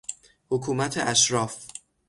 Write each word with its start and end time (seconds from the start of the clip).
حکومت 0.49 0.97
اشراف 1.07 1.57